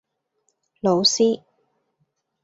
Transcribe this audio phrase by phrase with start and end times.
[0.81, 1.43] 老師